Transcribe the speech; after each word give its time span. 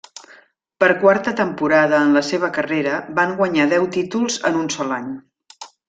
Per 0.83 0.87
quarta 1.03 1.33
temporada 1.41 1.99
en 2.07 2.17
la 2.19 2.23
seva 2.31 2.49
carrera 2.57 2.97
van 3.21 3.37
guanyar 3.43 3.71
deu 3.77 3.87
títols 3.99 4.43
en 4.53 4.59
un 4.65 4.73
sol 4.79 4.99
any. 5.01 5.15